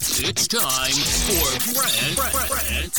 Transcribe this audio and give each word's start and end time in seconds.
It's 0.00 0.48
time 0.48 0.92
for 0.92 1.74
Grant, 1.74 2.16
Grant, 2.16 2.94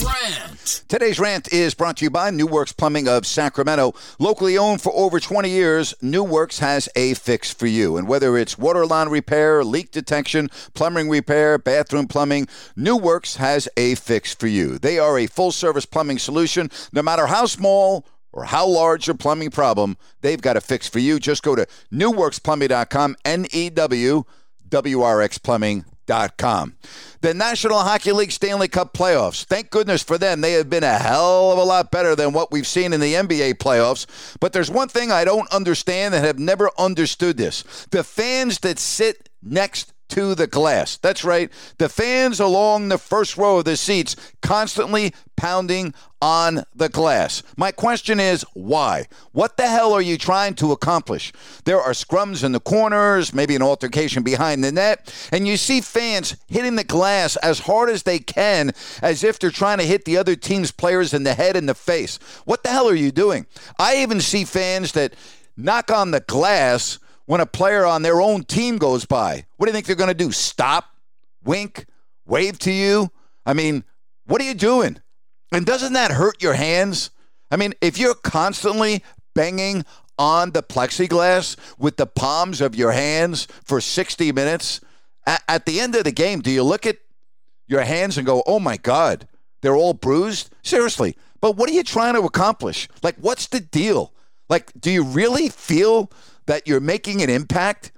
Grant. 0.00 0.82
Today's 0.88 1.20
rant 1.20 1.52
is 1.52 1.74
brought 1.74 1.98
to 1.98 2.04
you 2.04 2.10
by 2.10 2.30
New 2.30 2.46
Works 2.46 2.72
Plumbing 2.72 3.08
of 3.08 3.26
Sacramento. 3.26 3.94
Locally 4.18 4.56
owned 4.58 4.80
for 4.80 4.92
over 4.94 5.20
20 5.20 5.48
years, 5.48 5.94
New 6.02 6.24
Works 6.24 6.58
has 6.58 6.88
a 6.96 7.14
fix 7.14 7.52
for 7.52 7.66
you. 7.66 7.96
And 7.96 8.08
whether 8.08 8.36
it's 8.36 8.58
water 8.58 8.86
line 8.86 9.08
repair, 9.08 9.64
leak 9.64 9.90
detection, 9.90 10.50
plumbing 10.74 11.08
repair, 11.08 11.58
bathroom 11.58 12.08
plumbing, 12.08 12.48
New 12.74 12.96
Works 12.96 13.36
has 13.36 13.68
a 13.76 13.94
fix 13.94 14.34
for 14.34 14.46
you. 14.46 14.78
They 14.78 14.98
are 14.98 15.18
a 15.18 15.26
full 15.26 15.52
service 15.52 15.86
plumbing 15.86 16.18
solution, 16.18 16.70
no 16.92 17.02
matter 17.02 17.26
how 17.26 17.46
small 17.46 18.06
or 18.32 18.44
how 18.44 18.66
large 18.66 19.06
your 19.06 19.16
plumbing 19.16 19.50
problem, 19.50 19.96
they've 20.20 20.42
got 20.42 20.56
a 20.56 20.60
fix 20.60 20.88
for 20.88 20.98
you. 20.98 21.18
Just 21.18 21.42
go 21.42 21.54
to 21.54 21.66
newworksplumbing.com, 21.92 23.16
N 23.24 23.46
E 23.52 23.70
W 23.70 24.24
W 24.68 25.02
R 25.02 25.22
X 25.22 25.38
Plumbing 25.38 25.84
Com. 26.06 26.76
The 27.20 27.34
National 27.34 27.80
Hockey 27.80 28.12
League 28.12 28.30
Stanley 28.30 28.68
Cup 28.68 28.92
playoffs. 28.94 29.44
Thank 29.44 29.70
goodness 29.70 30.02
for 30.02 30.18
them. 30.18 30.40
They 30.40 30.52
have 30.52 30.70
been 30.70 30.84
a 30.84 30.98
hell 30.98 31.50
of 31.50 31.58
a 31.58 31.64
lot 31.64 31.90
better 31.90 32.14
than 32.14 32.32
what 32.32 32.52
we've 32.52 32.66
seen 32.66 32.92
in 32.92 33.00
the 33.00 33.14
NBA 33.14 33.54
playoffs. 33.54 34.06
But 34.38 34.52
there's 34.52 34.70
one 34.70 34.88
thing 34.88 35.10
I 35.10 35.24
don't 35.24 35.50
understand 35.52 36.14
and 36.14 36.24
have 36.24 36.38
never 36.38 36.70
understood 36.78 37.36
this. 37.36 37.64
The 37.90 38.04
fans 38.04 38.60
that 38.60 38.78
sit 38.78 39.28
next 39.42 39.92
to 40.08 40.34
the 40.34 40.46
glass. 40.46 40.96
That's 40.96 41.24
right. 41.24 41.50
The 41.78 41.88
fans 41.88 42.40
along 42.40 42.88
the 42.88 42.98
first 42.98 43.36
row 43.36 43.58
of 43.58 43.64
the 43.64 43.76
seats 43.76 44.16
constantly 44.40 45.12
pounding 45.36 45.92
on 46.22 46.64
the 46.74 46.88
glass. 46.88 47.42
My 47.56 47.72
question 47.72 48.18
is 48.18 48.44
why? 48.54 49.06
What 49.32 49.56
the 49.56 49.68
hell 49.68 49.92
are 49.92 50.02
you 50.02 50.16
trying 50.16 50.54
to 50.54 50.72
accomplish? 50.72 51.32
There 51.64 51.80
are 51.80 51.92
scrums 51.92 52.42
in 52.42 52.52
the 52.52 52.60
corners, 52.60 53.34
maybe 53.34 53.54
an 53.54 53.62
altercation 53.62 54.22
behind 54.22 54.64
the 54.64 54.72
net, 54.72 55.12
and 55.30 55.46
you 55.46 55.56
see 55.56 55.80
fans 55.80 56.36
hitting 56.48 56.76
the 56.76 56.84
glass 56.84 57.36
as 57.36 57.60
hard 57.60 57.90
as 57.90 58.04
they 58.04 58.18
can 58.18 58.72
as 59.02 59.22
if 59.22 59.38
they're 59.38 59.50
trying 59.50 59.78
to 59.78 59.84
hit 59.84 60.04
the 60.04 60.16
other 60.16 60.36
team's 60.36 60.72
players 60.72 61.12
in 61.12 61.24
the 61.24 61.34
head 61.34 61.56
and 61.56 61.68
the 61.68 61.74
face. 61.74 62.18
What 62.44 62.62
the 62.62 62.70
hell 62.70 62.88
are 62.88 62.94
you 62.94 63.12
doing? 63.12 63.46
I 63.78 63.98
even 63.98 64.20
see 64.20 64.44
fans 64.44 64.92
that 64.92 65.14
knock 65.56 65.90
on 65.90 66.10
the 66.10 66.20
glass 66.20 66.98
when 67.26 67.40
a 67.40 67.46
player 67.46 67.84
on 67.84 68.02
their 68.02 68.20
own 68.20 68.44
team 68.44 68.78
goes 68.78 69.04
by? 69.04 69.46
What 69.56 69.66
do 69.66 69.70
you 69.70 69.74
think 69.74 69.86
they're 69.86 69.96
going 69.96 70.08
to 70.08 70.14
do? 70.14 70.32
Stop, 70.32 70.86
wink, 71.44 71.86
wave 72.24 72.58
to 72.60 72.72
you? 72.72 73.10
I 73.44 73.52
mean, 73.52 73.84
what 74.26 74.40
are 74.40 74.44
you 74.44 74.54
doing? 74.54 74.98
And 75.52 75.66
doesn't 75.66 75.92
that 75.92 76.12
hurt 76.12 76.42
your 76.42 76.54
hands? 76.54 77.10
I 77.50 77.56
mean, 77.56 77.74
if 77.80 77.98
you're 77.98 78.14
constantly 78.14 79.04
banging 79.34 79.84
on 80.18 80.52
the 80.52 80.62
plexiglass 80.62 81.56
with 81.78 81.96
the 81.96 82.06
palms 82.06 82.60
of 82.60 82.74
your 82.74 82.92
hands 82.92 83.46
for 83.64 83.80
60 83.80 84.32
minutes, 84.32 84.80
at, 85.26 85.66
the 85.66 85.80
end 85.80 85.94
of 85.94 86.04
the 86.04 86.12
game, 86.12 86.40
do 86.40 86.50
you 86.50 86.62
look 86.62 86.86
at 86.86 86.98
your 87.66 87.82
hands 87.82 88.16
and 88.16 88.26
go, 88.26 88.42
oh 88.46 88.60
my 88.60 88.76
God, 88.76 89.26
they're 89.60 89.76
all 89.76 89.92
bruised? 89.92 90.54
Seriously. 90.62 91.16
But 91.40 91.56
what 91.56 91.68
are 91.68 91.72
you 91.72 91.82
trying 91.82 92.14
to 92.14 92.22
accomplish? 92.22 92.88
Like, 93.02 93.16
what's 93.16 93.48
the 93.48 93.60
deal? 93.60 94.12
Like, 94.48 94.72
do 94.78 94.90
you 94.90 95.02
really 95.02 95.48
feel 95.48 96.10
that 96.46 96.66
you're 96.66 96.80
making 96.80 97.22
an 97.22 97.30
impact, 97.30 97.92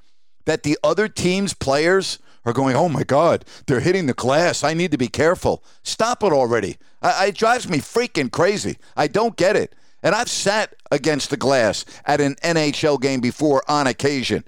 that 0.46 0.62
the 0.62 0.78
other 0.82 1.08
team's 1.08 1.54
players 1.54 2.18
are 2.44 2.52
going, 2.52 2.74
oh 2.74 2.88
my 2.88 3.02
God, 3.04 3.44
they're 3.66 3.80
hitting 3.80 4.06
the 4.06 4.14
glass. 4.14 4.64
I 4.64 4.74
need 4.74 4.90
to 4.92 4.98
be 4.98 5.08
careful. 5.08 5.62
Stop 5.82 6.22
it 6.22 6.32
already. 6.32 6.78
I, 7.02 7.26
it 7.26 7.36
drives 7.36 7.68
me 7.68 7.78
freaking 7.78 8.32
crazy. 8.32 8.78
I 8.96 9.06
don't 9.06 9.36
get 9.36 9.56
it. 9.56 9.74
And 10.02 10.14
I've 10.14 10.30
sat 10.30 10.74
against 10.90 11.30
the 11.30 11.36
glass 11.36 11.84
at 12.06 12.20
an 12.20 12.36
NHL 12.36 13.00
game 13.00 13.20
before 13.20 13.62
on 13.68 13.86
occasion. 13.86 14.44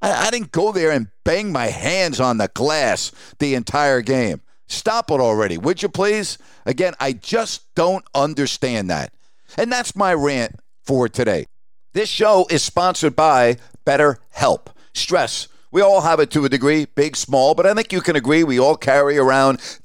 I, 0.00 0.26
I 0.26 0.30
didn't 0.30 0.52
go 0.52 0.72
there 0.72 0.92
and 0.92 1.08
bang 1.24 1.50
my 1.50 1.66
hands 1.66 2.20
on 2.20 2.38
the 2.38 2.48
glass 2.54 3.10
the 3.38 3.54
entire 3.54 4.02
game. 4.02 4.42
Stop 4.66 5.10
it 5.10 5.20
already, 5.20 5.58
would 5.58 5.82
you 5.82 5.88
please? 5.88 6.38
Again, 6.64 6.94
I 7.00 7.12
just 7.12 7.74
don't 7.74 8.04
understand 8.14 8.90
that. 8.90 9.12
And 9.58 9.70
that's 9.70 9.94
my 9.94 10.14
rant 10.14 10.56
for 10.84 11.08
today. 11.08 11.46
This 11.94 12.08
show 12.08 12.44
is 12.50 12.60
sponsored 12.60 13.14
by 13.14 13.56
BetterHelp. 13.86 14.66
Stress. 14.94 15.46
We 15.70 15.80
all 15.80 16.00
have 16.00 16.18
it 16.18 16.28
to 16.32 16.44
a 16.44 16.48
degree, 16.48 16.86
big, 16.86 17.14
small, 17.14 17.54
but 17.54 17.66
I 17.66 17.74
think 17.74 17.92
you 17.92 18.00
can 18.00 18.16
agree 18.16 18.42
we 18.42 18.58
all 18.58 18.76
carry 18.76 19.16
around 19.16 19.60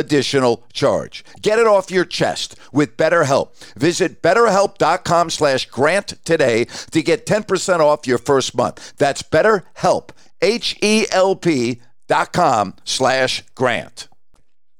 additional 0.00 0.64
charge. 0.72 1.24
Get 1.40 1.60
it 1.60 1.66
off 1.68 1.90
your 1.90 2.04
chest 2.04 2.58
with 2.72 2.96
BetterHelp. 2.96 3.54
Visit 3.76 4.22
betterhelp.com 4.22 5.30
slash 5.30 5.66
grant 5.66 6.14
today 6.24 6.64
to 6.90 7.02
get 7.02 7.26
10% 7.26 7.78
off 7.78 8.06
your 8.06 8.18
first 8.18 8.56
month. 8.56 8.94
That's 8.96 9.22
betterhelp, 9.22 10.10
H-E-L-P 10.42 11.80
dot 12.08 12.32
com 12.32 12.74
slash 12.84 13.44
grant. 13.54 14.08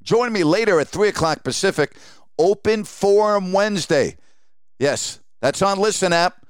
Join 0.02 0.32
me 0.32 0.42
later 0.42 0.80
at 0.80 0.88
3 0.88 1.08
o'clock 1.08 1.44
Pacific, 1.44 1.94
Open 2.38 2.82
Forum 2.84 3.52
Wednesday. 3.52 4.16
Yes, 4.80 5.20
that's 5.40 5.62
on 5.62 5.78
Listen 5.78 6.12
App. 6.12 6.44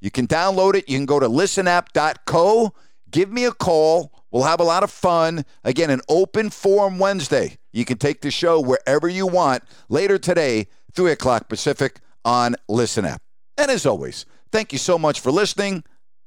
You 0.00 0.10
can 0.10 0.26
download 0.26 0.74
it. 0.74 0.88
You 0.88 0.98
can 0.98 1.06
go 1.06 1.18
to 1.18 1.28
listenapp.co. 1.28 2.74
Give 3.10 3.30
me 3.30 3.44
a 3.44 3.52
call. 3.52 4.12
We'll 4.36 4.44
have 4.44 4.60
a 4.60 4.64
lot 4.64 4.82
of 4.82 4.90
fun. 4.90 5.46
Again, 5.64 5.88
an 5.88 6.02
Open 6.10 6.50
Forum 6.50 6.98
Wednesday. 6.98 7.56
You 7.72 7.86
can 7.86 7.96
take 7.96 8.20
the 8.20 8.30
show 8.30 8.60
wherever 8.60 9.08
you 9.08 9.26
want 9.26 9.62
later 9.88 10.18
today, 10.18 10.66
3 10.92 11.12
o'clock 11.12 11.48
Pacific 11.48 12.00
on 12.22 12.54
Listen 12.68 13.06
App. 13.06 13.22
And 13.56 13.70
as 13.70 13.86
always, 13.86 14.26
thank 14.52 14.74
you 14.74 14.78
so 14.78 14.98
much 14.98 15.20
for 15.20 15.30
listening 15.30 15.84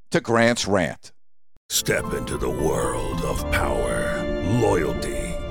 to 0.09 0.21
Grant's 0.21 0.67
Rant. 0.67 1.11
Step 1.69 2.13
into 2.13 2.39
the 2.39 2.49
world 2.49 3.21
of 3.21 3.39
power, 3.51 4.23
loyalty 4.59 5.18